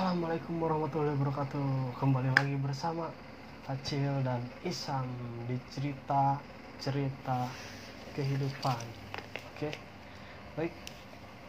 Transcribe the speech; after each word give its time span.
Assalamualaikum 0.00 0.64
warahmatullahi 0.64 1.12
wabarakatuh. 1.12 1.92
Kembali 2.00 2.32
lagi 2.32 2.56
bersama 2.56 3.12
Acil 3.68 4.24
dan 4.24 4.40
Isam 4.64 5.04
Di 5.44 5.60
cerita-cerita 5.76 7.44
kehidupan. 8.16 8.80
Oke 9.52 9.76
Baik. 10.56 10.72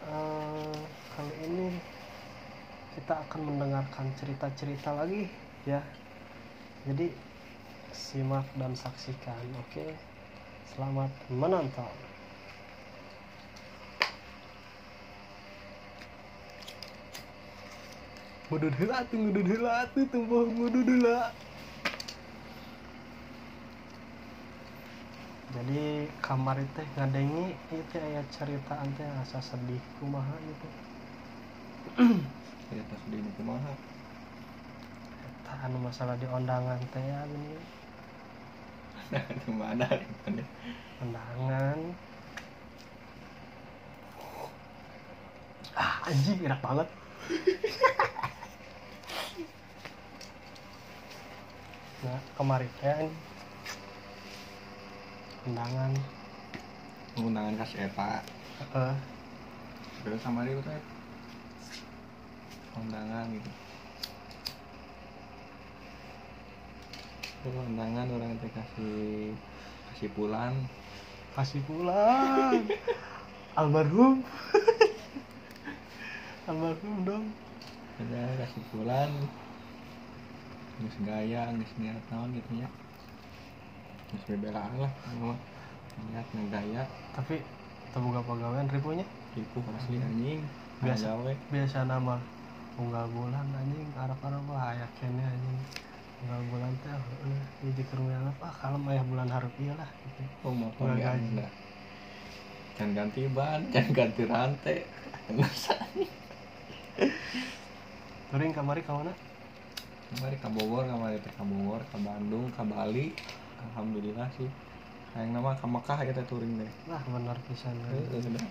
Eh, 0.03 0.79
Kali 1.15 1.33
ini 1.47 1.79
Kita 2.99 3.23
akan 3.23 3.55
mendengarkan 3.55 4.11
cerita-cerita 4.19 4.99
lagi 4.99 5.31
Ya. 5.63 5.79
Jadi 6.83 7.07
Simak 7.95 8.51
dan 8.59 8.75
saksikan. 8.75 9.47
Oke 9.63 9.95
Selamat 10.75 11.07
menonton 11.31 12.10
ngudud 18.51 18.75
heula 18.83 19.07
tuh 19.07 19.15
ngudud 19.15 19.47
heula 19.47 19.87
tuh 19.95 20.03
tumbuh 20.11 20.43
ngudud 20.43 20.83
heula 20.83 21.31
jadi 25.55 26.11
kamar 26.19 26.59
itu 26.59 26.83
ngadengi 26.99 27.55
itu 27.71 27.95
ayat 27.95 28.27
cerita 28.35 28.75
teh 28.99 29.07
asa 29.23 29.39
sedih 29.39 29.79
kumaha 29.99 30.35
gitu. 30.43 30.67
Cerita 32.67 32.95
sedih 33.07 33.23
kumaha. 33.39 33.71
Eta 35.23 35.53
anu 35.63 35.87
masalah 35.87 36.19
di 36.19 36.27
undangan 36.27 36.79
teh 36.91 37.03
ya 37.07 37.23
gini 37.31 37.55
nah 39.11 39.23
itu 39.31 39.51
mana? 39.51 39.87
Undangan 41.03 41.79
ah 45.75 46.03
anjing 46.07 46.39
enak 46.43 46.59
banget 46.59 46.87
nah 52.01 52.17
kemarin 52.33 52.71
teh 52.81 53.13
undangan. 55.45 55.93
Undangan 57.13 57.53
kas 57.61 57.77
eta. 57.77 58.25
Eh 58.73 58.95
terus 60.01 60.17
sama 60.25 60.41
dia 60.41 60.57
teh 60.65 60.81
undangan 62.73 63.29
gitu. 63.29 63.51
Undangan 67.45 68.07
orang 68.09 68.33
teh 68.41 68.49
kasih 68.49 69.37
kasih 69.93 70.09
pulang. 70.17 70.57
Kasih 71.37 71.61
pulang. 71.69 72.65
Almarhum. 73.61 74.25
Almarhum 76.49 76.97
dong. 77.05 77.25
Ada 78.01 78.41
kasih 78.41 78.63
pulang 78.73 79.13
nggak 80.81 80.97
gaya 81.05 81.41
nggak 81.53 81.71
niat 81.77 82.03
naon 82.09 82.29
gitu 82.33 82.51
ya 82.57 82.69
nggak 84.11 84.23
bebelaan 84.27 84.73
lah 84.81 84.91
mah 85.21 85.39
niat 86.09 86.27
ngegaya 86.33 86.83
tapi 87.13 87.45
terbuka 87.91 88.19
pegawaian 88.23 88.67
ribunya 88.71 89.05
itu 89.35 89.59
asli 89.79 89.99
anjing. 89.99 90.41
Biasa. 90.81 91.13
gawe. 91.13 91.33
biasa 91.53 91.77
nama 91.85 92.15
unggal 92.79 93.05
bulan 93.13 93.45
anjing. 93.53 93.87
Arab 93.95 94.19
arab 94.23 94.43
wah 94.49 94.75
aya 94.75 94.87
kene 94.99 95.23
anjing. 95.23 95.59
Unggal 96.25 96.41
bulan 96.51 96.71
teh 96.83 96.91
eh 96.91 97.43
hiji 97.63 97.83
kerumian 97.91 98.27
apa 98.27 98.47
kalem 98.59 98.83
aya 98.89 99.03
bulan 99.07 99.27
harap 99.27 99.53
iya 99.59 99.75
lah 99.75 99.89
gitu. 100.03 100.23
Oh 100.47 100.55
mau 100.55 100.71
gaji. 100.79 101.43
jangan 102.79 102.91
ganti 102.97 103.21
ban 103.29 103.61
jangan 103.75 103.91
ganti 103.91 104.23
rantai. 104.25 104.77
Nggak 105.31 105.51
usah 105.51 105.79
touring 108.31 108.55
kamari 108.55 108.79
ka 108.79 108.95
mana 108.95 109.11
kemarin 110.11 110.37
ke 110.43 110.49
Bogor 110.51 110.83
kemarin 110.83 111.19
ke 111.23 111.43
Bogor 111.43 111.81
ke 111.87 111.97
Bandung 112.03 112.45
ke 112.51 112.63
Bali. 112.67 113.07
Alhamdulillah 113.71 114.27
sih. 114.35 114.49
Yang 115.15 115.29
nama 115.31 115.55
ke 115.55 115.65
Mekah 115.67 115.99
kita 116.03 116.21
touring 116.27 116.59
deh. 116.59 116.71
Lah 116.91 117.01
bener 117.07 117.37
pisan. 117.47 117.75
Udah. 117.79 118.45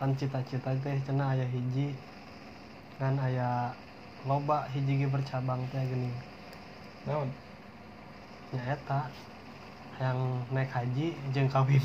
tan 0.00 0.16
cita-cita 0.16 0.72
teh 0.80 0.96
cenah 1.04 1.36
aya 1.36 1.44
hiji 1.44 1.92
kan 2.96 3.20
aya 3.20 3.68
loba 4.24 4.64
hiji 4.72 5.04
bercabang 5.04 5.60
teh 5.68 5.84
gini. 5.84 6.08
Naon? 7.04 7.28
Nya 8.56 8.80
eta 8.80 9.12
yang 10.00 10.40
naik 10.48 10.72
haji 10.72 11.12
jeung 11.36 11.52
kawin. 11.52 11.84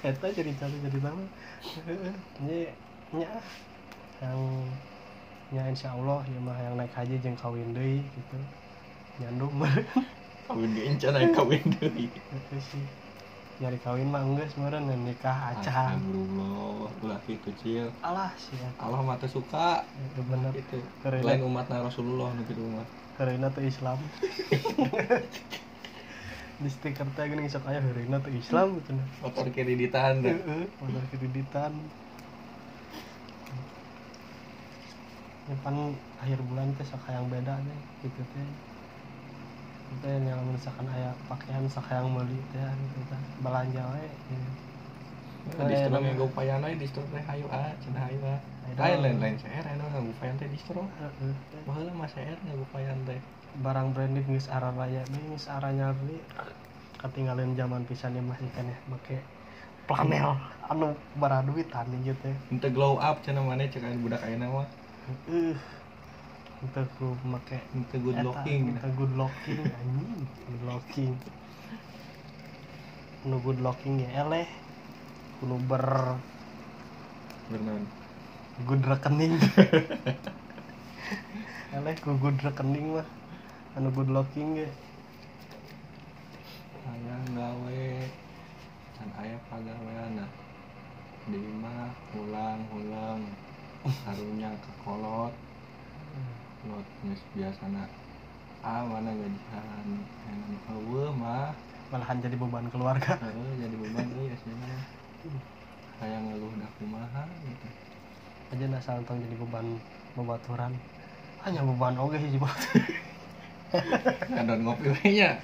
Eta 0.00 0.32
cerita 0.32 0.64
cerita 0.64 1.12
mah 1.12 1.28
nya 3.12 3.28
nya 4.20 4.36
yang 4.36 4.44
nya 5.48 5.62
insya 5.72 5.96
Allah 5.96 6.20
ya 6.28 6.36
mah 6.36 6.60
yang 6.60 6.76
naik 6.76 6.92
haji 6.92 7.16
jeung 7.24 7.40
kawin 7.40 7.72
deui 7.72 8.04
gitu. 8.12 8.36
Nyandung 9.16 9.56
mah. 9.56 9.72
Kawin 10.44 10.76
di 10.76 10.84
encan 10.84 11.16
aja 11.16 11.32
kawin 11.32 11.64
deui. 11.80 12.12
Itu 12.12 12.56
sih. 12.60 12.84
Nyari 13.64 13.80
kawin 13.80 14.12
mah 14.12 14.20
geus 14.36 14.60
meureun 14.60 14.88
dan 14.88 15.04
nikah 15.08 15.56
acan 15.56 16.00
Astagfirullah 16.00 16.96
ulah 17.00 17.20
gitu 17.28 17.52
cil 17.60 17.88
alah 18.00 18.32
sih 18.36 18.56
Allah 18.76 19.00
mah 19.00 19.16
teu 19.16 19.28
suka. 19.32 19.88
Itu 19.96 20.20
bener. 20.20 20.52
Gitu. 20.52 20.84
Keren. 21.00 21.24
lain 21.24 21.40
umatna 21.40 21.80
Rasulullah 21.80 22.36
nu 22.36 22.44
kitu 22.44 22.60
mah. 22.60 22.84
Heureuina 23.16 23.48
teu 23.56 23.64
Islam. 23.64 24.00
Di 26.60 26.68
stiker 26.68 27.08
teh 27.16 27.24
geuning 27.24 27.48
sok 27.48 27.72
aya 27.72 27.80
heureuina 27.80 28.20
teu 28.20 28.36
Islam 28.36 28.76
gitu 28.84 28.92
nah. 28.92 29.08
Motor 29.24 29.48
deh 29.48 29.64
Heeh, 29.64 30.64
modal 30.76 31.04
kreditan. 31.08 31.72
Ya 35.50 35.56
pan 35.58 35.76
akhir 36.22 36.38
bulan 36.46 36.78
teh 36.78 36.86
sok 36.86 37.10
yang 37.10 37.26
beda 37.26 37.54
deh 37.66 37.80
gitu 38.06 38.22
teh. 38.32 38.46
Kita 39.90 40.06
yang 40.06 40.46
misalkan 40.54 40.86
aya 40.86 41.18
pakaian 41.26 41.66
sok 41.66 41.90
yang 41.90 42.06
meuli 42.14 42.38
teh 42.54 42.62
gitu 42.86 42.98
teh. 43.10 43.22
Belanja 43.42 43.82
we. 43.94 44.06
gitu. 44.30 44.50
distro 45.66 45.98
yang 45.98 46.20
upayana 46.20 46.66
distro 46.78 47.02
teh 47.10 47.22
hayu 47.26 47.46
ah 47.50 47.74
cenah 47.82 48.02
hayu 48.06 48.20
ah 48.22 48.38
lain 48.78 48.98
lain 49.02 49.16
lain 49.18 49.34
CR 49.40 49.66
anu 49.72 49.84
ngagupayan 49.90 50.36
teh 50.38 50.46
distro 50.46 50.86
Heeh. 51.00 51.34
baheula 51.66 51.90
mah 51.96 52.08
CR 52.12 52.38
ngagupayan 52.46 52.98
teh 53.08 53.20
Barang 53.50 53.90
branded 53.90 54.30
geus 54.30 54.46
arah 54.46 54.70
raya 54.70 55.02
deui 55.10 55.34
geus 55.34 55.50
arah 55.50 55.74
nyari. 55.74 56.22
Ketinggalan 57.02 57.58
zaman 57.58 57.82
pisan 57.82 58.14
ya 58.14 58.22
masih 58.22 58.46
kan 58.54 58.70
ya 58.70 58.78
make 58.86 59.26
planel 59.90 60.38
anu 60.70 60.94
bara 61.18 61.42
duitan 61.42 61.90
ieu 61.98 62.14
teh. 62.14 62.36
Ente 62.46 62.68
glow 62.70 63.02
up 63.02 63.26
cenah 63.26 63.42
mana 63.42 63.66
cek 63.66 63.82
aya 63.82 63.98
budak 63.98 64.22
ayeuna 64.22 64.46
mah 64.54 64.68
Uh, 65.10 65.58
untuk 66.62 66.86
ku 66.94 67.18
make 67.26 67.58
Ente 67.74 67.98
good 67.98 68.22
looking 68.22 68.78
eta 68.78 68.86
good 68.94 69.10
looking 69.18 69.58
anjing. 69.58 70.22
Good 70.46 70.62
looking 70.62 71.12
nu 73.26 73.42
good 73.42 73.58
looking 73.58 74.06
ya. 74.06 74.22
Eleh 74.22 74.46
kudu 75.42 75.58
ber 75.66 76.14
beneran 77.50 77.90
good 78.70 78.86
rekening 78.86 79.34
eleh 81.74 81.94
ku 82.06 82.14
good 82.22 82.38
rekening 82.46 82.94
mah. 82.94 83.08
Anu 83.74 83.90
good 83.90 84.14
looking 84.14 84.62
ge 84.62 84.70
aya 86.86 87.16
gawe 87.34 87.82
can 88.94 89.10
aya 89.18 89.36
pagaweana 89.50 90.26
di 91.26 91.42
mah 91.58 91.90
ulang-ulang 92.14 93.26
harunya 94.04 94.50
ke 94.60 94.70
kolot 94.84 95.32
kolot 96.60 96.86
geus 97.10 97.26
biasana 97.34 97.90
ah 98.62 98.86
mana 98.86 99.10
gajian 99.10 99.88
enak 100.30 100.62
eueuh 100.70 101.10
mah. 101.18 101.50
Malahan 101.90 102.22
jadi 102.22 102.38
beban 102.38 102.70
keluarga. 102.70 103.18
Heeh, 103.26 103.66
jadi 103.66 103.74
beban 103.74 104.06
euy 104.14 104.30
aslinya 104.30 104.78
kayak 105.98 106.22
ngeluh 106.22 106.54
dah 106.54 106.70
kumaha 106.78 107.26
gitu. 107.26 107.66
Aja 108.54 108.64
nah 108.70 108.78
santong 108.78 109.18
jadi 109.26 109.34
beban 109.42 109.66
bebaturan 110.14 110.72
hanya 111.42 111.66
beban 111.66 111.98
oge 111.98 112.18
hiji 112.22 112.38
ngadon 114.30 114.66
ngopi 114.66 114.90
we 114.90 115.08
nya 115.14 115.38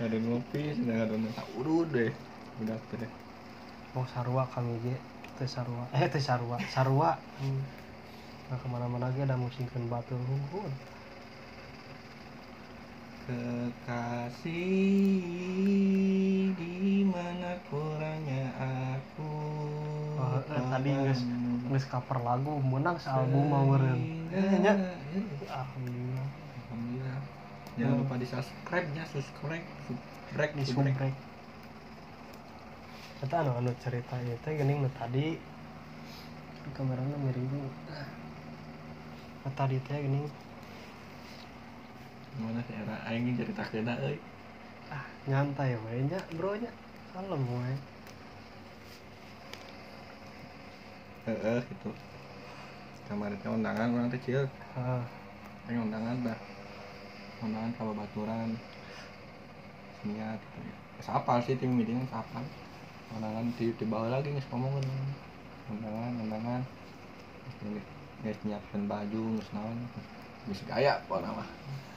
ngadon 0.00 0.24
ngopi 0.28 0.72
sedang 0.76 0.96
ngadon 1.00 1.32
tak 1.32 1.48
urut 1.56 1.88
deh. 1.88 2.12
Udah 2.60 2.76
deh 3.00 3.12
mau 3.96 4.04
sarua 4.08 4.44
kami 4.52 4.76
ge. 4.84 4.96
Teh 5.40 5.48
sarua. 5.48 5.88
Eh 5.96 6.04
teh 6.08 6.20
sarua. 6.20 6.60
Sarua. 6.68 7.16
Hmm. 7.40 7.60
Nah 8.50 8.56
ke 8.58 8.66
mana-mana 8.70 9.10
ge 9.14 9.22
ada 9.22 9.36
musingkeun 9.38 9.86
batu. 9.90 10.14
Hunghun 10.16 10.72
Kekasih 13.22 14.50
di 16.58 17.06
mana 17.06 17.54
kurangnya 17.70 18.50
aku? 18.98 19.34
Oh, 20.18 20.42
eh, 20.42 20.58
tadi 20.74 20.90
geus 20.90 21.22
padamu. 21.22 21.70
geus 21.70 21.86
cover 21.86 22.18
lagu 22.18 22.58
menang 22.58 22.98
sealbum 22.98 23.46
mau 23.46 23.62
meureun 23.62 24.26
Eh, 24.32 24.58
nya 24.58 24.74
alhamdulillah. 25.46 26.26
Alhamdulillah. 26.66 27.18
Jangan 27.78 27.94
lupa 28.02 28.14
di 28.18 28.26
subscribe 28.26 28.86
nya, 28.90 29.04
subscribe, 29.06 29.64
subscribe, 29.86 30.52
di 30.58 30.64
subscribe. 30.66 31.16
eta 33.22 33.38
anu 33.38 33.54
anu 33.54 33.70
cerita 33.78 34.18
ieu 34.18 34.34
teh 34.42 34.50
geuning 34.58 34.82
nu 34.82 34.90
tadi. 34.98 35.38
Di 36.62 36.70
kameranya 36.74 37.14
miring 37.22 37.70
ah 39.42 39.50
kata 39.50 39.74
di 39.74 39.78
teh 39.82 39.98
gini. 39.98 40.22
Gimana 42.38 42.62
sih 42.62 42.78
era 42.78 42.94
aing 43.10 43.34
cerita 43.34 43.66
kena 43.66 43.98
euy. 43.98 44.14
Ah 44.86 45.02
nyantai 45.26 45.74
we 45.82 46.06
nya 46.06 46.22
bro 46.38 46.54
nya. 46.54 46.70
Kalem 47.10 47.42
we 47.42 47.74
heeh 51.26 51.58
gitu. 51.74 51.90
Kemarin 53.10 53.42
teh 53.42 53.50
undangan 53.50 53.90
orang 53.90 54.14
kecil. 54.14 54.46
Ah. 54.78 55.02
Aing 55.66 55.90
undangan 55.90 56.22
dah. 56.22 56.38
Undangan 57.42 57.74
ke 57.74 57.82
babaturan 57.82 58.48
niat 60.06 60.38
gitu. 60.38 60.70
Ya 60.70 61.02
sapal 61.02 61.42
sih 61.42 61.58
tim 61.58 61.74
meeting 61.74 61.98
sapal 62.06 62.46
undangan 63.10 63.50
di 63.58 63.74
di 63.74 63.84
bawah 63.90 64.06
lagi 64.06 64.30
nggak 64.30 64.46
ngomong 64.54 64.78
undangan 65.66 66.14
undangan 66.22 66.62
nggak 68.22 68.38
nyiapin 68.46 68.82
baju 68.86 69.20
nggak 69.36 69.50
naon. 69.54 69.78
Bisa 70.46 70.62
gaya 70.66 71.02
pokoknya 71.06 71.30
mah. 71.34 71.48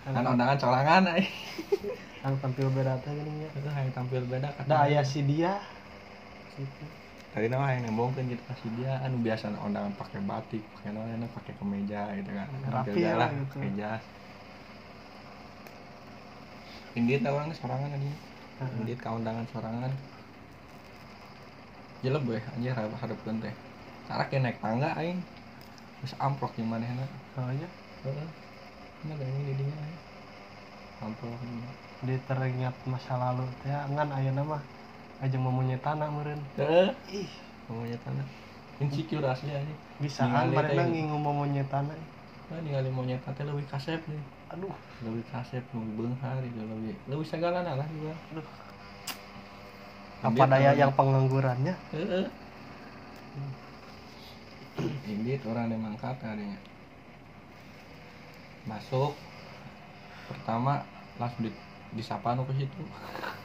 Kan 0.06 0.26
undangan 0.26 0.58
colangan 0.58 1.04
ay 1.14 1.26
yang 2.26 2.36
tampil 2.42 2.68
beda 2.74 2.98
teh 3.06 3.14
gini 3.14 3.46
itu 3.46 3.70
yang 3.70 3.94
tampil 3.94 4.22
beda 4.26 4.50
kata 4.58 4.66
ada 4.66 4.76
ayah 4.90 5.06
si 5.06 5.22
dia. 5.22 5.62
Gitu 6.58 6.86
tadi 7.36 7.52
nama 7.52 7.68
yang 7.76 7.92
nembongkan 7.92 8.32
gitu 8.32 8.40
kasih 8.48 8.72
dia. 8.80 8.96
Anu 9.04 9.20
biasa 9.20 9.52
undangan 9.60 9.92
pakai 10.00 10.24
batik 10.24 10.64
pakai 10.72 10.96
naon 10.96 11.28
pakai 11.36 11.54
kemeja 11.60 12.16
gitu 12.16 12.32
kan. 12.32 12.48
Rapi 12.72 13.00
ya, 13.04 13.20
lah 13.20 13.28
gitu. 13.28 13.60
pakai 13.60 13.72
jas. 13.76 14.04
Indit 16.96 17.20
lah 17.28 17.36
orang 17.36 17.52
sorangan 17.52 17.92
Heeh. 17.92 18.80
Indit 18.80 18.98
ke 19.04 19.10
undangan 19.12 19.44
sorangan. 19.52 19.92
Jelek 22.00 22.24
gue 22.24 22.40
anjir 22.40 22.72
harap 22.72 22.96
harap 23.04 23.20
teh. 23.20 23.56
Cara 24.08 24.24
kayak 24.32 24.42
naik 24.48 24.58
tangga 24.64 24.96
aing 24.96 25.20
terus 26.06 26.22
amplok 26.22 26.54
gimana 26.54 26.86
enak 26.86 27.10
oh 27.42 27.50
iya 27.50 27.66
heeh. 28.06 28.30
Ini 29.02 29.12
ada 29.18 29.26
ini 29.26 29.42
didinya 29.50 29.74
aing. 29.74 30.02
amplok 31.02 31.34
ini 31.42 31.66
dia 32.06 32.22
teringat 32.30 32.78
masa 32.86 33.18
lalu. 33.18 33.50
Teh 33.66 33.74
ngan 33.74 34.14
aya 34.14 34.30
nama. 34.30 34.62
Aja 35.18 35.34
memunya 35.42 35.82
tanah 35.82 36.06
meureun. 36.14 36.38
Heeh. 36.62 36.94
Ih. 37.10 37.30
Ngomongnya 37.66 37.98
tanah. 38.06 38.22
Insecure 38.86 39.26
asli 39.26 39.50
aja. 39.50 39.76
Bisa 39.98 40.30
kan 40.30 40.54
mereka 40.54 40.86
ngingu 40.86 41.18
memunya 41.18 41.66
tanah. 41.74 41.98
Nah 42.54 42.60
ningali 42.62 42.94
monyet 42.94 43.26
teh 43.26 43.42
lebih 43.42 43.66
kasep 43.66 43.98
nih. 44.06 44.22
Aduh. 44.54 44.78
Lebih 45.02 45.26
kasep 45.34 45.66
lebih 45.74 46.06
benghar 46.06 46.38
gitu 46.46 46.62
lebih 46.62 46.94
lebih 47.10 47.26
segala 47.26 47.66
lah 47.66 47.88
juga. 47.90 48.14
Aduh. 48.30 48.46
Apa 50.22 50.44
daya 50.54 50.78
yang 50.78 50.94
penganggurannya 50.94 51.74
Indit 55.06 55.42
orang 55.46 55.70
yang 55.70 55.82
mangkat 55.86 56.18
adanya 56.26 56.58
masuk. 58.66 59.14
Pertama 60.26 60.82
langsung 61.22 61.46
di 61.46 61.52
disapa 61.94 62.34
nu 62.34 62.44
ke 62.50 62.54
situ. 62.58 62.82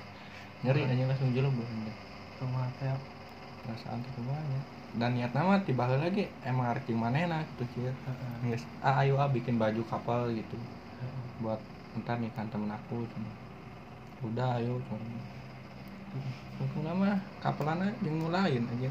Nyeri 0.65 0.89
aja 0.89 1.05
langsung 1.05 1.31
jelek 1.37 1.53
belum 1.53 1.93
rumah 2.41 2.69
teh. 2.81 2.89
Perasaan 3.61 4.01
tuh 4.01 4.13
semuanya 4.17 4.61
dan 4.91 5.15
niat 5.15 5.31
nama 5.31 5.63
tiba 5.63 5.87
lagi 5.87 6.27
emang 6.43 6.67
arti 6.67 6.91
mana 6.91 7.47
gitu 7.55 7.65
sih. 7.71 7.87
Nges, 8.43 8.67
ah 8.83 9.07
ayo 9.07 9.21
ah 9.23 9.31
bikin 9.31 9.55
baju 9.55 9.85
kapal 9.87 10.35
gitu. 10.35 10.59
Buat 11.39 11.61
ntar 12.03 12.19
nikahan 12.19 12.49
temen 12.51 12.71
aku 12.71 13.07
cuma 13.15 13.31
udah 14.25 14.59
ayo 14.59 14.81
cuma 14.89 14.99
Hukum 16.61 16.83
nama 16.83 17.17
kapalana 17.39 17.89
yang 18.03 18.19
mulain 18.19 18.67
aja 18.67 18.91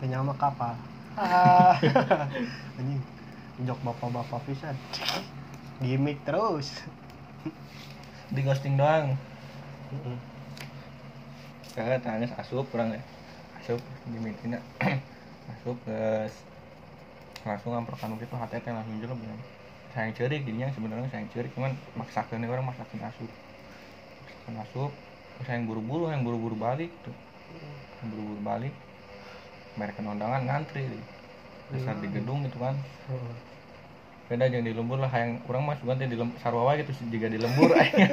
teh 0.00 0.08
nyama 0.08 0.36
kapal 0.36 0.76
ah. 1.16 1.76
Anjing 2.78 3.00
jok 3.64 3.80
bapak-bapak 3.80 4.44
pisan. 4.44 4.76
Gimmick 5.80 6.20
terus. 6.28 6.84
Di 8.28 8.44
ghosting 8.44 8.76
doang? 8.76 9.16
Heeh. 9.92 10.18
kakak 11.72 12.04
tanya 12.04 12.28
asup 12.36 12.68
kurang 12.68 12.92
ya? 12.92 13.00
Asup 13.60 13.80
di 14.08 14.18
meetingnya 14.20 14.60
asup 15.56 15.76
ke 15.88 16.28
langsung 17.48 17.72
ngamprokan 17.72 18.16
gitu 18.20 18.36
HTT 18.36 18.64
langsung 18.76 19.00
jelek 19.00 19.16
bilang. 19.16 19.40
Sayang 19.96 20.12
cerik 20.12 20.44
jadinya 20.44 20.68
sebenarnya 20.76 21.08
sayang 21.08 21.32
cerik 21.32 21.52
cuman 21.56 21.72
maksakan 21.96 22.44
orang 22.44 22.68
maksakan 22.68 23.08
asup. 23.08 23.30
Maksakan 24.20 24.54
asup 24.68 24.92
terus 25.36 25.48
yang 25.48 25.64
buru-buru 25.64 26.12
yang 26.12 26.20
buru-buru 26.24 26.56
balik 26.60 26.92
tuh. 27.00 27.16
Yang 28.04 28.08
buru-buru 28.12 28.40
balik 28.44 28.74
mereka 29.80 30.00
undangan 30.04 30.42
ngantri 30.48 30.82
deh. 30.92 31.02
besar 31.66 31.98
di 31.98 32.08
gedung 32.14 32.46
gitu 32.46 32.58
kan. 32.62 32.74
Heeh. 33.10 33.34
beda 34.26 34.50
jangan 34.50 34.66
di 34.66 34.74
lembur 34.74 34.98
lah 34.98 35.12
yang 35.14 35.38
orang 35.46 35.62
mas 35.70 35.78
bukan 35.78 36.02
di 36.02 36.18
sarwawa 36.42 36.74
gitu 36.82 36.90
juga 37.14 37.30
di 37.30 37.38
lembur. 37.38 37.70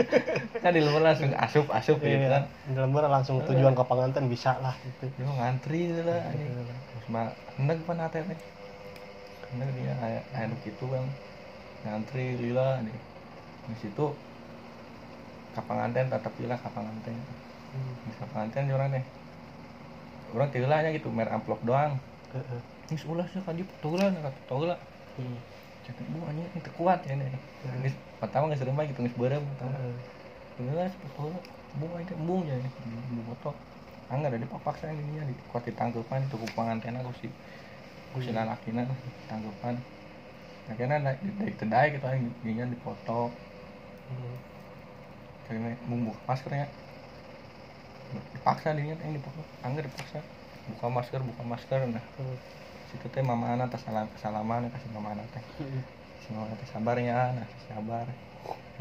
Kan 0.63 0.71
di 0.77 0.81
lembur 0.85 1.01
langsung 1.01 1.33
asup 1.33 1.65
asup 1.73 1.97
gitu 2.05 2.21
Iya, 2.21 2.29
kan. 2.29 2.43
di 2.69 2.77
lembur 2.77 3.01
langsung 3.09 3.41
tujuan 3.41 3.73
ke 3.73 3.83
panganten 3.89 4.29
bisa 4.29 4.61
lah 4.61 4.77
gitu. 4.85 5.09
Yo 5.17 5.25
ngantri 5.33 5.89
gitu 5.89 6.01
lah 6.05 6.21
anjing. 6.29 6.53
terus 6.93 7.05
mah 7.09 7.33
hendak 7.57 7.77
pan 7.89 7.97
teh 8.13 8.21
hendak 9.49 9.69
dia 9.73 9.93
aya 10.05 10.19
aya 10.37 10.45
nu 10.53 10.57
kitu 10.61 10.85
kan. 10.85 11.05
Ngantri 11.83 12.37
lila 12.39 12.79
nih 12.85 12.95
di 13.73 13.75
situ 13.81 14.05
kapanganten 15.55 16.05
tetap 16.13 16.33
lila 16.41 16.55
kapanganten 16.57 17.15
di 18.05 18.13
kapanganten 18.19 18.69
orang 18.73 18.89
teh 18.95 19.05
orang 20.33 20.49
tiga 20.53 20.67
nya 20.83 20.89
gitu 20.97 21.07
mer 21.17 21.27
amplop 21.35 21.59
doang. 21.69 21.93
Ini 22.91 22.99
ulah 23.11 23.25
sih 23.31 23.41
kan 23.47 23.55
tulah 23.83 24.07
kata 24.25 24.39
tulah 24.49 24.79
Hmm. 25.17 25.37
cek 25.85 25.97
bu 26.13 26.19
anjing 26.29 26.47
itu 26.59 26.69
kuat 26.79 26.99
ya 27.09 27.13
nih 27.19 27.27
Geus- 27.83 27.99
pertama 28.21 28.43
nggak 28.47 28.59
serem 28.61 28.77
gitu 28.89 28.99
nggak 29.03 29.17
berem 29.23 29.43
pertama 29.51 29.71
Heeh. 29.77 29.95
Udah 30.59 30.87
sebetulnya 30.95 31.39
bu 31.79 31.85
aja 31.99 32.13
embung 32.19 32.41
ya 32.49 32.55
bu 33.15 33.21
foto 33.29 33.49
anggar 34.13 34.29
ada 34.33 34.39
dipaksa 34.45 34.85
ini 34.93 35.03
nya 35.15 35.23
di 35.29 35.33
kuat 35.49 35.63
ditangkupan 35.69 36.19
itu 36.27 36.35
pengantin 36.57 36.95
aku 37.01 37.11
sih 37.21 37.31
aku 38.09 38.19
sih 38.25 38.33
lalakina 38.37 38.81
tangkupan. 39.29 39.75
Akhirnya 40.71 40.97
naik 41.05 41.19
dari 41.39 41.53
kedai 41.61 41.85
gitu 41.95 42.05
aja 42.11 42.19
ginya 42.45 42.65
dipoto 42.73 43.11
Hmm. 44.09 44.35
karena 45.45 45.69
buka 46.07 46.21
maskernya 46.29 46.65
dipaksa 48.43 48.75
dirinya 48.75 48.99
yang 48.99 49.15
dipaksa 49.15 49.41
anggar 49.63 49.83
dipaksa 49.87 50.19
buka 50.67 50.87
masker 50.91 51.21
buka 51.23 51.43
masker 51.47 51.79
nah 51.87 52.03
Hmm. 52.19 52.35
situ 52.91 53.07
teh 53.07 53.23
mama 53.23 53.55
anak 53.55 53.71
tas 53.71 53.81
salam 53.87 54.11
salaman 54.19 54.67
kasih 54.67 54.91
mama 54.91 55.15
anak 55.15 55.27
teh 55.31 55.43
si 56.21 56.29
mama 56.35 56.51
teh 56.59 56.67
sabarnya 56.67 57.15
nah 57.39 57.47
sabar 57.67 58.05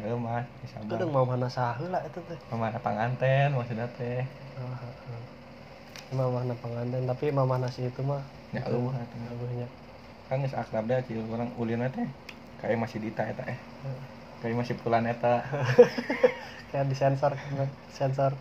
ya 0.03 0.15
mas 0.19 0.51
sabar 0.75 0.99
Kadang 0.99 1.11
mau 1.15 1.25
mana 1.31 1.47
saheula 1.47 1.99
eta 2.03 2.21
teh. 2.27 2.39
mama 2.51 2.65
anak 2.75 2.83
panganten 2.87 3.49
maksudnya 3.55 3.87
teh 3.95 4.27
heeh. 4.59 5.21
Mama 6.13 6.29
mana 6.45 6.55
panganten 6.63 7.03
tapi 7.09 7.27
mama 7.33 7.57
nasi 7.63 7.89
itu 7.89 8.01
mah 8.05 8.23
Ya, 8.53 8.61
itu, 8.61 8.77
eueuh 8.77 8.93
atuh. 8.93 9.19
eueuhnya. 9.33 9.69
kan 10.29 10.41
geus 10.45 10.55
akrab 10.57 10.85
dah 10.91 11.01
cium 11.07 11.29
orang 11.35 11.51
ulina 11.61 11.87
teh 11.97 12.09
kayak 12.61 12.79
masih 12.83 12.99
dita 13.05 13.23
eta 13.33 13.43
eh 13.49 13.59
Heeh. 13.85 14.01
kayak 14.43 14.57
masih 14.61 14.77
pulan 14.83 15.05
eta 15.09 15.45
Kayak 16.73 16.87
disensor 16.91 17.33
sensor. 17.93 18.33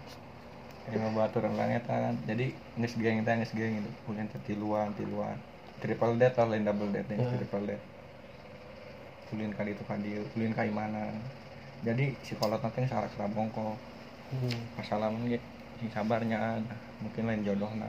Mau 1.01 1.11
batur 1.19 1.43
orang 1.49 1.71
eta 1.79 1.93
kan 2.05 2.15
jadi 2.29 2.45
geus 2.81 2.95
geng 3.03 3.17
teh 3.25 3.33
geus 3.41 3.53
geng 3.59 3.73
itu 3.81 3.91
ulin 4.09 4.27
teh 4.31 4.41
tiluan 4.47 4.89
tiluan 4.99 5.37
triple 5.81 6.13
dead 6.21 6.31
atau 6.35 6.45
lain 6.51 6.63
double 6.67 6.89
dead 6.95 7.05
Heeh. 7.09 7.31
triple 7.37 7.63
dead 7.69 7.81
ulin 9.33 9.51
kali 9.57 9.69
itu 9.75 9.83
kan 9.89 9.99
dieu 10.05 10.23
ulin 10.35 10.51
ka 10.57 10.63
mana 10.79 11.03
jadi 11.87 12.05
si 12.27 12.33
kolot 12.39 12.61
nanti 12.63 12.85
salah 12.91 13.09
salah 13.13 13.29
bongkok 13.35 13.77
Hmm. 14.31 14.47
pas 14.75 14.85
salaman 14.89 15.27
ge 15.31 15.39
sing 15.79 15.89
sabarnya 15.95 16.39
nah, 16.67 16.79
mungkin 17.03 17.23
lain 17.27 17.41
jodohna 17.47 17.87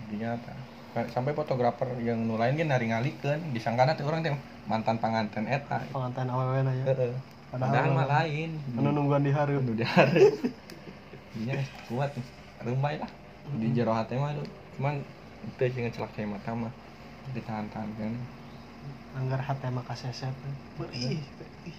jadinya 0.00 0.30
ta. 0.44 0.54
Ka- 0.90 1.10
sampai 1.14 1.32
fotografer 1.38 1.86
yang 2.02 2.18
nulain 2.26 2.58
ge 2.58 2.66
nari 2.66 2.90
ngalikeun 2.90 3.54
disangkana 3.54 3.94
teh 3.94 4.02
orang 4.02 4.20
teh 4.26 4.34
mantan 4.66 4.98
panganten 4.98 5.46
eta 5.46 5.78
Panganten 5.94 6.26
awewe 6.34 6.60
ya. 6.66 6.84
Heeh. 6.90 7.12
Padahal 7.50 7.70
Padahal 7.70 7.90
mah 7.94 8.06
lain. 8.10 8.50
Anu 8.78 8.88
nungguan 8.94 9.22
di 9.26 9.30
hareup. 9.30 9.62
Anu 9.62 9.72
diare. 9.78 10.20
Iya 11.40 11.64
kuat 11.88 12.12
nih. 12.12 12.26
Rumbai 12.60 12.94
lah. 13.00 13.10
Di 13.56 13.72
jero 13.72 13.96
hati 13.96 14.20
mah 14.20 14.36
tuh. 14.36 14.44
Cuman 14.76 15.00
itu 15.40 15.64
sih 15.72 15.80
ngecelak 15.80 16.12
saya 16.12 16.28
mata 16.28 16.52
mah. 16.52 16.72
Ditahan-tahan 17.32 17.88
kan. 17.96 18.12
Anggar 19.16 19.40
hate 19.40 19.68
mah 19.72 19.84
kaseset. 19.88 20.34
Beih. 20.76 21.24
beih. 21.40 21.78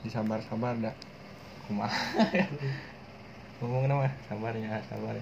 Disabar-sabar 0.00 0.80
dah. 0.80 0.96
Kumaha. 1.68 1.92
Ngomong 3.62 3.86
nama 3.86 4.10
sabarnya, 4.26 4.80
sabar. 4.88 5.14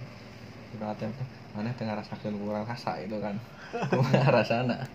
Jero 0.71 0.87
hati 0.87 1.11
mah 1.11 1.29
mana 1.51 1.75
tengah 1.75 1.99
rasakan 1.99 2.39
kurang 2.39 2.63
rasa 2.63 3.03
itu 3.03 3.19
kan. 3.19 3.35
Kumaha 3.91 4.31
rasana. 4.31 4.87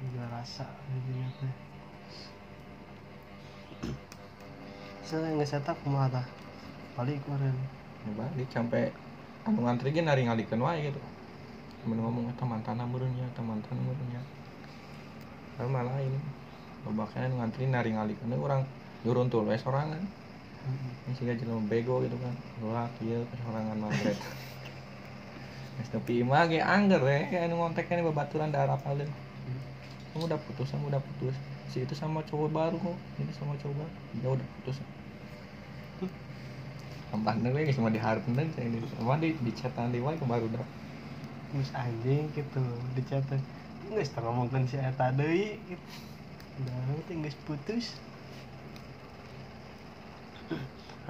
Juga 0.00 0.24
rasa 0.30 0.64
jadinya 0.88 1.28
Saya 5.10 5.26
ngesetak 5.34 5.74
kumaha 5.82 6.06
tah? 6.06 6.26
Balik 6.94 7.18
kemarin. 7.26 7.50
Ya 8.06 8.14
balik 8.14 8.46
sampai 8.46 8.94
anu 9.42 9.66
ngantri 9.66 9.90
ge 9.90 10.06
nari 10.06 10.22
ngalikeun 10.22 10.62
wae 10.62 10.86
gitu. 10.86 11.02
Mun 11.82 11.98
ngomong 11.98 12.30
eta 12.30 12.46
mantanna 12.46 12.86
meureunnya 12.86 13.26
eta 13.26 13.42
mantan 13.42 13.74
meureunnya 13.82 14.22
Tapi 15.58 15.66
malah 15.66 15.98
lain. 15.98 16.14
Loba 16.86 17.10
kaya 17.10 17.26
anu 17.26 17.42
ngantri 17.42 17.66
nari 17.66 17.90
ngalikeun 17.90 18.38
urang 18.38 18.62
nyurun 19.02 19.26
tuh 19.26 19.42
we 19.42 19.58
sorangan 19.58 19.98
ini 21.10 21.12
sih 21.18 21.26
jelema 21.26 21.58
bego 21.66 22.06
gitu 22.06 22.14
kan. 22.14 22.34
Wah 22.62 22.86
kieu 23.02 23.26
sorangan 23.34 23.82
magret 23.82 24.14
Geus 25.74 25.90
nepi 25.90 26.22
imah 26.22 26.46
ge 26.46 26.62
angger 26.62 27.02
we 27.02 27.18
anu 27.34 27.58
ngonteknya 27.58 28.06
babaturan 28.06 28.54
daerah 28.54 28.78
paling 28.78 29.10
kamu 30.14 30.30
udah 30.30 30.38
putus 30.38 30.70
kamu 30.70 30.86
udah 30.94 31.02
putus. 31.02 31.34
Si 31.66 31.82
itu 31.82 31.98
sama 31.98 32.22
cowok 32.22 32.50
baru 32.54 32.78
kok. 32.78 32.98
Ini 33.18 33.32
sama 33.34 33.58
cowok 33.58 33.74
baru. 33.74 33.92
Ya 34.22 34.28
udah 34.30 34.46
putus 34.58 34.78
nih 37.10 37.50
guys 37.50 37.74
cuma 37.74 37.90
diharapin 37.90 38.38
saya 38.54 38.70
ini. 38.70 38.78
Sama 38.94 39.18
di 39.18 39.34
di 39.42 39.52
chatan 39.54 39.90
di 39.90 39.98
wae 39.98 40.14
baru 40.18 40.46
dah. 40.54 40.66
Mus 41.50 41.74
anjing 41.74 42.30
gitu 42.30 42.62
dicatat 42.94 43.42
nggak 43.90 44.06
setengah 44.06 44.30
ngomongkan 44.30 44.62
si 44.70 44.78
Eta 44.78 45.10
deui 45.10 45.58
gitu. 45.66 45.90
udah 46.62 46.76
nanti 46.86 47.12
nggak 47.18 47.34
putus. 47.42 47.98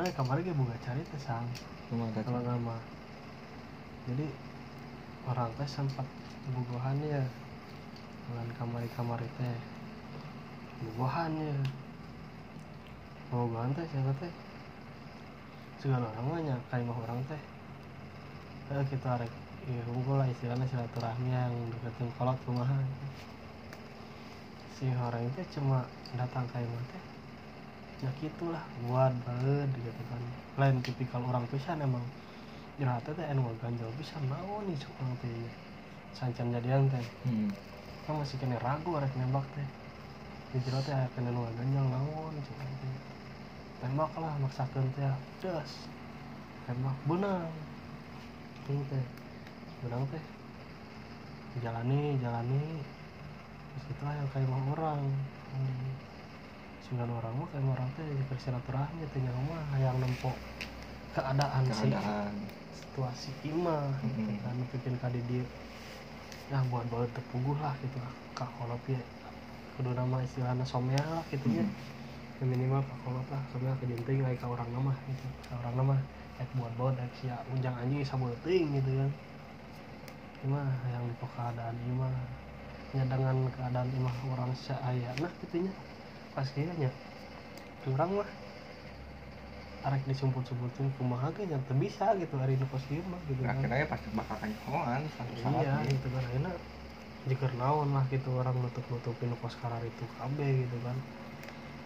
Nah 0.00 0.08
kemarin 0.16 0.48
gue 0.48 0.56
buka 0.56 0.76
cari 0.80 1.04
teh 1.04 1.20
sang. 1.20 1.44
Cuma 1.92 2.08
kalau 2.16 2.40
nggak 2.40 2.56
mah 2.64 2.80
jadi 4.08 4.24
orang 5.28 5.52
teh 5.60 5.68
sempat 5.68 6.08
bubuhannya 6.56 7.20
dengan 8.30 8.48
kamar 8.56 8.82
kamar 8.96 9.20
teh 9.36 9.56
bubuhannya 10.80 11.52
bubuhan 13.28 13.76
teh 13.76 13.84
siapa 13.92 14.12
teh 14.24 14.32
segala 15.80 16.04
orang 16.12 16.26
mah 16.28 16.40
nya 16.44 16.56
kayak 16.68 16.84
mah 16.84 16.98
orang 17.08 17.20
teh. 17.24 17.42
Eh, 18.70 18.84
kita 18.86 19.18
rek 19.18 19.32
ya 19.66 19.84
unggul 19.92 20.16
lah 20.16 20.28
istilahnya 20.30 20.64
silaturahmi 20.68 21.28
yang 21.28 21.52
deketin 21.74 22.08
kolot 22.16 22.38
rumahan 22.48 22.80
si 24.72 24.88
orang 24.96 25.20
itu 25.28 25.60
cuma 25.60 25.84
datang 26.16 26.48
kayak 26.48 26.64
mah 26.64 26.84
teh 26.88 27.04
ya 28.00 28.10
gitulah 28.16 28.64
buat 28.88 29.12
banget 29.28 29.68
gitu 29.76 30.02
kan 30.08 30.22
lain 30.56 30.80
tipikal 30.80 31.20
orang 31.28 31.44
pisan 31.52 31.84
emang 31.84 32.00
jerata 32.80 33.12
teh 33.12 33.26
anu 33.28 33.52
ganjel 33.60 33.92
pisan 34.00 34.24
naon 34.32 34.64
nih 34.64 34.76
cuk 34.80 34.92
orang 35.04 35.14
teh 35.20 35.34
sancan 36.16 36.48
jadian 36.56 36.88
teh. 36.88 37.04
Hmm. 37.28 37.52
kan 38.08 38.16
masih 38.16 38.40
kena 38.40 38.56
ragu 38.64 38.90
arek 38.96 39.12
nembak 39.20 39.44
teh. 39.52 39.68
Di 40.50 40.58
jero 40.64 40.80
teh 40.80 40.96
kena 41.12 41.28
nu 41.28 41.44
ganjel 41.44 41.84
naon 41.84 42.32
cuk 42.40 42.56
orang 42.56 42.74
teh 42.80 43.19
tembak 43.80 44.12
lah 44.20 44.34
maksakeun 44.38 44.86
teh. 44.94 45.08
Das 45.40 45.88
tembak 46.68 46.96
benang. 47.08 47.48
Itu 48.64 48.84
teh. 48.92 49.04
Benang 49.82 50.04
teh. 50.12 50.24
Jalani 51.64 52.20
jalani. 52.20 52.64
Terus 53.70 53.84
itulah 53.90 54.14
yang 54.14 54.28
kayak 54.32 54.48
mau 54.48 54.62
orang. 54.76 55.00
Hmm. 55.50 55.88
sembilan 56.80 57.12
orang 57.12 57.34
mah 57.36 57.48
kayak 57.52 57.66
orang 57.76 57.90
teh 57.92 58.08
bersilaturahmi 58.28 59.04
teh 59.12 59.20
nyawa 59.20 59.40
mah. 59.50 59.64
Yang 59.78 59.96
nempok 60.00 60.36
keadaan, 61.14 61.62
sih. 61.70 61.90
Keadaan. 61.92 62.34
Situasi 62.70 63.30
imah 63.44 64.00
gitu 64.02 64.30
Mhm. 64.30 64.40
kan 64.42 64.56
bikin 64.74 64.94
kali 64.98 65.20
dia 65.26 65.44
ya 66.50 66.58
buat 66.66 66.82
buat 66.90 67.06
terpuguh 67.14 67.58
lah 67.62 67.74
gitu 67.78 67.98
kak 68.34 68.50
kolop 68.58 68.82
ya. 68.90 68.98
Kudu 69.76 69.94
nama 69.94 70.18
istilahnya 70.20 70.66
somea 70.66 70.98
lah 70.98 71.22
gitu 71.30 71.46
ya. 71.48 71.62
Hmm. 71.62 71.70
Ya, 71.70 71.99
minimal 72.48 72.80
kak 72.88 72.98
kolop 73.04 73.26
lah 73.28 73.42
somea 73.52 73.76
kejenting 73.80 74.24
kayak 74.24 74.40
ke 74.40 74.46
orang 74.48 74.70
nama 74.72 74.92
gitu. 75.08 75.26
Ke 75.44 75.52
orang 75.60 75.74
nama 75.76 75.94
ek 76.40 76.48
buat 76.56 76.72
buat 76.78 76.96
ek 76.96 77.12
sia 77.20 77.36
unjang 77.52 77.76
anjing 77.76 78.00
sabeting 78.06 78.80
gitu 78.80 78.90
kan. 78.96 79.10
Imah 80.40 80.68
yang 80.88 81.04
di 81.04 81.14
keadaan 81.20 81.76
imah 81.84 82.16
ya 82.96 83.04
dengan 83.06 83.36
keadaan 83.52 83.88
imah 83.92 84.16
orang 84.32 84.52
saya 84.56 85.12
nah 85.20 85.30
gitunya 85.44 85.70
pas 86.34 86.48
kayaknya 86.48 86.90
orang 87.86 88.24
mah. 88.24 88.30
Arek 89.80 90.04
disumput-sumputin 90.04 90.92
kumaha 90.92 91.32
ge 91.32 91.48
nya 91.48 91.56
teu 91.64 91.72
bisa 91.72 92.12
gitu 92.20 92.36
hari 92.36 92.60
nu 92.60 92.68
kos 92.68 92.84
ieu 92.92 93.00
mah 93.00 93.20
gitu 93.24 93.40
kan. 93.40 93.56
akhirnya 93.64 93.88
pasti 93.88 94.08
bakal 94.12 94.36
kanyoan 94.36 95.08
suatu 95.08 95.32
saat 95.40 95.56
iya 95.64 95.72
nih. 95.80 95.96
gitu 95.96 96.08
kan. 96.12 96.20
Akhirnya 96.28 96.52
jika 97.24 97.46
naon 97.56 97.88
lah 97.96 98.04
gitu 98.12 98.28
orang 98.36 98.56
nutup-nutupin 98.60 99.32
kos 99.40 99.56
karar 99.60 99.80
itu 99.84 100.04
KB 100.04 100.36
gitu 100.68 100.76
kan 100.84 100.96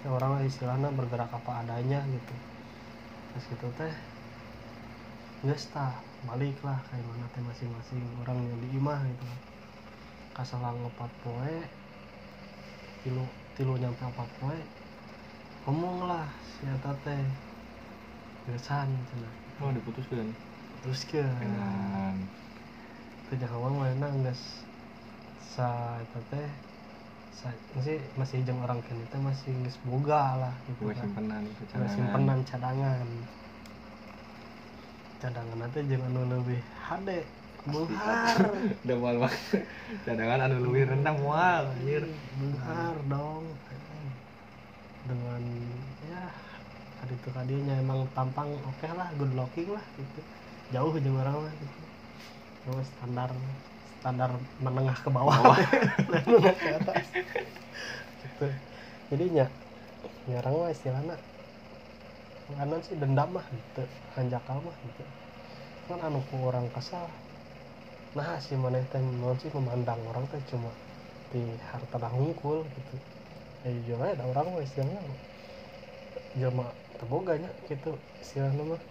ya, 0.04 0.12
orang 0.12 0.36
lah 0.36 0.44
istilahnya 0.44 0.92
bergerak 0.92 1.32
apa 1.32 1.64
adanya 1.64 2.04
gitu. 2.12 2.36
Terus 3.32 3.44
gitu 3.48 3.66
teh 3.72 3.94
nggak 5.40 5.60
tah 5.72 6.04
balik 6.28 6.60
lah 6.60 6.78
kayak 6.92 7.04
mana 7.08 7.24
teh 7.32 7.40
masing-masing 7.40 8.04
orang 8.20 8.38
yang 8.44 8.58
di 8.60 8.68
imah 8.76 9.00
gitu. 9.08 9.24
Kan 9.24 9.40
kasalang 10.36 10.84
ngepat 10.84 11.10
poe 11.24 11.56
tilu 13.00 13.24
tilu 13.56 13.80
nyampe 13.80 14.04
empat 14.04 14.28
poe 14.36 14.58
ngomong 15.64 16.04
lah 16.04 16.28
si 16.44 16.68
teh 17.04 17.24
gesan 18.44 18.88
cenah. 19.08 19.34
Oh 19.64 19.72
diputuskan? 19.72 20.28
Terus 20.84 21.00
ke 21.08 21.24
dengan 21.40 22.28
kerja 23.32 23.48
kawan 23.48 23.80
mana 23.80 24.12
nggak 24.20 24.36
sa 25.40 25.96
eta 26.04 26.20
teh 26.28 26.50
masih 27.74 27.98
masih 28.14 28.46
jeung 28.46 28.62
orang 28.62 28.78
kene 28.86 29.10
teh 29.10 29.18
masih 29.18 29.58
geus 29.66 29.82
boga 29.82 30.38
lah 30.38 30.54
gitu 30.70 30.86
kan. 30.86 31.02
simpenan 31.02 31.42
itu 31.50 31.62
cadangan. 31.66 31.90
simpenan 31.90 32.38
cadangan. 32.46 33.08
Cadangan 35.18 35.56
nanti 35.58 35.78
jeung 35.90 36.06
anu 36.06 36.20
leuwih 36.30 36.62
hade 36.86 37.26
benghar 37.66 38.38
udah 38.86 38.96
mual 39.02 39.16
banget. 39.26 39.66
Cadangan 40.06 40.38
anu 40.46 40.56
lebih 40.68 40.94
rendah 40.94 41.14
mual 41.18 41.62
anjir. 41.74 42.04
Benghar 42.38 42.96
dong. 43.10 43.58
Dengan 45.04 45.42
ya 46.06 46.30
tadi 47.02 47.18
itu 47.18 47.28
tadinya 47.34 47.74
emang 47.76 48.06
tampang 48.14 48.62
oke 48.62 48.88
lah 48.94 49.10
good 49.18 49.34
looking 49.34 49.74
lah 49.74 49.84
gitu. 49.98 50.22
Jauh 50.70 50.94
jeung 51.02 51.18
orang 51.18 51.50
lah 51.50 51.52
gitu. 51.58 51.82
Standar 52.84 53.34
standar 54.04 54.36
menengah 54.60 55.00
ke 55.00 55.08
bawah. 55.08 55.32
Bawah. 55.32 55.56
menengah 56.28 56.56
ke 56.60 56.68
atas. 56.76 57.08
Gitu. 58.20 58.46
Jadinya 59.08 59.48
ya 60.28 60.44
orang 60.44 60.60
mah 60.60 60.70
istilahnya 60.76 61.16
kanan 62.52 62.84
sih 62.84 63.00
dendam 63.00 63.32
mah 63.32 63.48
gitu. 63.48 63.88
Hanjakal 64.12 64.60
mah 64.60 64.76
gitu. 64.84 65.08
Kan 65.88 66.04
anu 66.04 66.20
ku 66.28 66.36
orang 66.44 66.68
kesal. 66.68 67.08
Nah 68.12 68.36
si 68.44 68.60
mana 68.60 68.84
teh 68.84 69.00
non 69.00 69.40
sih 69.40 69.48
memandang 69.48 70.04
orang 70.04 70.28
teh 70.28 70.44
cuma 70.52 70.76
di 71.32 71.56
harta 71.72 71.96
dah 71.96 72.12
hungkul 72.12 72.68
gitu. 72.76 73.00
Ya 73.64 73.72
jujur 73.72 74.04
aja 74.04 74.20
ada 74.20 74.28
orang 74.28 74.52
mah 74.52 74.60
istilahnya 74.60 75.00
jelma 76.36 76.76
teboganya 77.00 77.56
gitu 77.64 77.96
istilahnya 78.20 78.68
mah. 78.68 78.82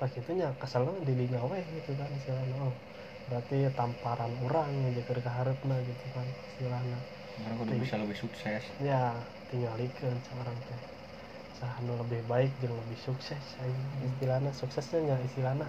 Pas 0.00 0.08
itu 0.16 0.32
nya 0.32 0.56
kesalnya 0.56 1.04
di 1.04 1.12
dinya 1.12 1.44
we 1.44 1.60
gitu 1.76 1.92
kan 1.92 2.08
istilahnya 2.16 2.56
oh 2.56 2.85
berarti 3.28 3.56
tamparan 3.78 4.32
orang 4.46 4.70
yang 4.84 4.92
jadi 4.98 5.20
keharapna 5.26 5.76
gitu 5.90 6.06
kan 6.16 6.26
istilahnya. 6.50 6.98
Orang 7.44 7.56
kudu 7.60 7.72
bisa 7.84 7.96
lebih 8.02 8.16
sukses. 8.22 8.62
Ya 8.88 9.00
tinggal 9.50 9.76
ikan 9.88 10.18
seorang 10.26 10.58
teh. 10.68 10.82
Sahanu 11.58 11.92
lebih 12.02 12.20
baik 12.32 12.52
dan 12.62 12.72
lebih 12.80 12.98
sukses 13.06 13.44
aja. 13.64 13.84
istilahnya. 14.10 14.50
Suksesnya 14.60 15.00
nya 15.08 15.16
istilahnya 15.28 15.68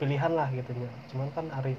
pilihan 0.00 0.32
lah 0.38 0.48
gitu 0.58 0.72
nya. 0.80 0.90
Cuman 1.10 1.28
kan 1.36 1.46
hari 1.56 1.72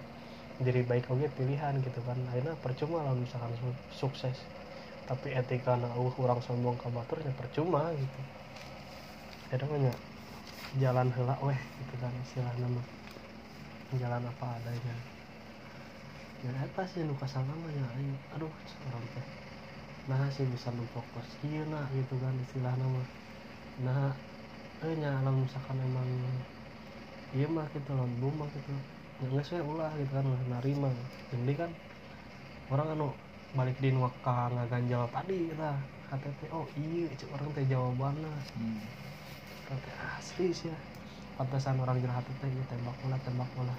jadi 0.65 0.81
baik 0.91 1.05
oke 1.13 1.27
pilihan 1.39 1.73
gitu 1.85 1.99
kan. 2.07 2.17
Akhirnya 2.29 2.55
percuma 2.65 2.99
lah 3.07 3.15
misalkan 3.23 3.53
su- 3.61 3.83
sukses. 4.01 4.37
Tapi 5.09 5.27
etika 5.41 5.73
na 5.81 5.89
uh 6.03 6.13
orang 6.23 6.39
sombong 6.47 6.77
ke 6.81 6.87
baturnya 6.97 7.33
percuma 7.41 7.83
gitu. 8.01 8.19
Akhirnya 9.49 9.77
nya 9.85 9.93
jalan 10.83 11.09
hela 11.17 11.35
weh 11.47 11.61
gitu 11.81 11.95
kan 12.03 12.13
istilahnya 12.25 12.67
mah 12.75 12.87
jalan 14.01 14.23
apa 14.31 14.45
adanya. 14.57 14.95
Ya 16.45 16.51
apa 16.65 16.81
sih 16.91 17.01
nu 17.07 17.13
kasar 17.21 17.43
namanya 17.51 17.83
aing 17.95 18.11
aduh 18.33 18.53
orang 18.87 19.05
teh. 19.13 19.25
Nah 20.09 20.21
sih 20.35 20.47
bisa 20.55 20.69
numpuk 20.77 21.05
pos 21.13 21.29
kieu 21.39 21.63
nah 21.73 21.85
gitu 21.97 22.13
kan 22.23 22.35
istilahnya 22.45 22.85
mah 22.97 23.09
nah 23.85 24.01
eh 24.85 24.93
nya 25.01 25.09
lamun 25.25 25.43
misalkan 25.47 25.77
emang 25.87 26.09
iya 27.35 27.45
mah 27.55 27.67
gitu 27.75 27.89
bum 28.19 28.33
mah 28.39 28.49
gitu. 28.55 28.71
Ya 29.19 29.23
nggak 29.31 29.45
saya 29.49 29.61
ulah 29.71 29.89
gitu 29.99 30.11
kan 30.17 30.25
ulah 30.31 30.43
narima 30.53 30.87
jadi 31.31 31.51
kan 31.61 31.71
orang 32.71 32.87
anu 32.93 33.05
balik 33.57 33.77
di 33.83 33.89
nuaka 33.97 34.31
ngaganjal 34.53 35.03
tadi 35.15 35.35
lah. 35.59 35.77
Teh 36.39 36.49
oh 36.57 36.65
iya 36.81 37.01
orang 37.35 37.49
teh 37.55 37.65
jawabannya. 37.73 38.31
Hmm. 38.55 38.81
kata 39.67 39.89
asli 40.17 40.45
sih 40.59 40.67
ya 40.73 40.77
pantesan 41.39 41.79
orang 41.83 41.97
jahat 42.03 42.27
teh 42.41 42.51
ya 42.51 42.63
tembak 42.67 42.95
bola 42.99 43.15
tembak 43.23 43.49
bola. 43.55 43.75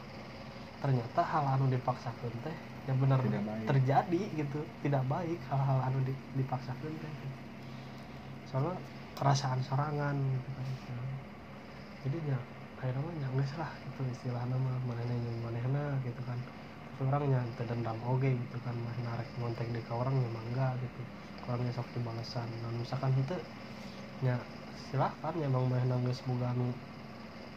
Ternyata 0.81 1.21
hal 1.33 1.45
anu 1.55 1.69
dipaksakan 1.69 2.33
teh 2.45 2.57
ya 2.88 2.95
benar 2.97 3.21
terjadi 3.69 4.23
gitu. 4.40 4.59
Tidak 4.81 5.05
baik 5.05 5.40
hal-hal 5.52 5.79
anu 5.93 5.99
di, 6.09 6.12
dipaksakan 6.40 6.93
teh 7.05 7.12
soalnya 8.49 8.75
kerasaan 9.19 9.61
serangan 9.69 10.17
gitu 10.35 10.50
kan. 10.57 10.67
Jadi 12.05 12.19
ya 12.33 12.38
akhirnya 12.81 13.02
mah 13.05 13.14
nyangges 13.21 13.52
lah 13.61 13.71
itu 13.85 14.02
istilah 14.09 14.43
nama 14.49 14.81
mana 14.88 15.05
yang 15.05 15.21
manehna 15.45 16.00
gitu 16.07 16.21
kan. 16.25 16.40
Tapi 16.90 17.00
orangnya 17.07 17.40
teu 17.57 17.64
dendam 17.71 17.99
oge 18.02 18.33
gitu 18.49 18.57
kan 18.64 18.75
mah 18.85 18.97
narek 19.05 19.29
ngontek 19.38 19.69
di 19.75 19.81
ka 19.87 19.93
orang 20.00 20.17
ya 20.25 20.29
mangga 20.33 20.69
gitu. 20.81 21.02
Orangnya 21.47 21.73
sok 21.76 21.93
dibalesan. 21.95 22.49
Nah 22.64 22.73
misalkan 22.73 23.12
itu 23.21 23.37
nya 24.25 24.35
silakan 24.88 25.35
ya 25.43 25.49
bang 25.55 25.64
manehna 25.71 25.97
geus 26.05 26.21
boga 26.29 26.47
anu 26.57 26.69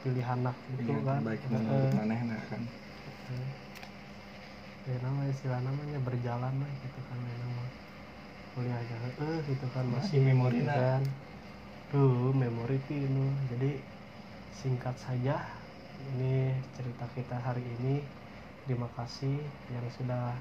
pilihan 0.04 0.40
gitu 0.70 0.92
Ingat 0.92 1.04
kan. 1.08 1.22
baik 1.24 1.42
Heeh. 1.42 1.52
menurut 1.56 1.92
manehna 1.98 2.38
kan. 2.52 2.62
Ya 4.84 4.96
nama 5.00 5.22
istilah 5.32 5.60
namanya 5.64 6.00
berjalan 6.04 6.54
lah 6.60 6.72
gitu 6.84 7.00
kan 7.08 7.18
ya 7.24 7.36
nama. 7.40 7.64
Kuliah 8.54 8.78
aja 8.78 8.96
eh 9.18 9.38
gitu 9.50 9.66
kan 9.74 9.86
masih 9.90 10.20
Masih 10.20 10.20
memori 10.22 10.60
gitu 10.62 10.70
na. 10.70 10.76
kan. 10.76 11.02
Tuh 11.92 12.34
memori 12.36 12.78
pinu 12.90 13.26
jadi 13.52 13.72
singkat 14.52 14.96
saja 15.00 15.36
ini 16.12 16.60
cerita 16.76 17.06
kita 17.16 17.38
hari 17.40 17.64
ini. 17.80 17.96
Terima 18.64 18.88
kasih 18.96 19.36
yang 19.72 19.88
sudah 19.92 20.40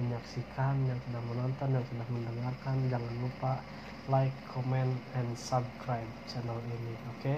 menyaksikan 0.00 0.74
yang 0.88 1.00
sudah 1.04 1.20
menonton 1.24 1.68
yang 1.76 1.86
sudah 1.90 2.06
mendengarkan. 2.12 2.76
Jangan 2.92 3.14
lupa 3.24 3.52
like 4.08 4.36
comment 4.48 4.94
and 5.12 5.36
subscribe 5.36 6.08
channel 6.24 6.60
ini 6.64 6.96
oke 7.12 7.36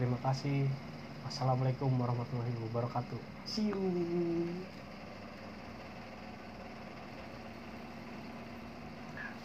terima 0.00 0.16
kasih 0.24 0.64
Wassalamualaikum 1.28 1.92
warahmatullahi 2.00 2.56
wabarakatuh. 2.72 3.20
See 3.44 3.68
you. 3.68 3.76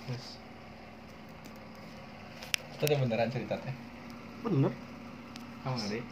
Yes. 0.08 0.40
itu 2.76 2.84
teh 2.88 2.98
beneran 3.00 3.32
cerita 3.32 3.56
teh 3.58 3.76
Bener. 4.44 4.70
kamu 5.64 5.76
nggak 5.80 5.90
deh 5.96 6.04